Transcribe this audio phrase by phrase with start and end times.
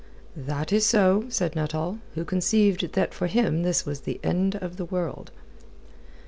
[0.35, 4.77] "That is so," said Nuttall, who conceived that for him this was the end of
[4.77, 5.29] the world.